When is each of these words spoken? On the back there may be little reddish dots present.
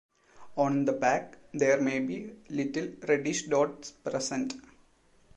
On 0.57 0.85
the 0.85 0.93
back 0.93 1.37
there 1.53 1.79
may 1.79 1.99
be 1.99 2.31
little 2.49 2.87
reddish 3.07 3.43
dots 3.49 3.91
present. 3.91 4.53